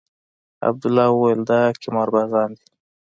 [0.67, 2.65] عبدالله وويل دا قمار بازان دي.